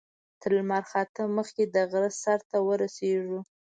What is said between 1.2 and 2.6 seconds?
مخکې د غره سر ته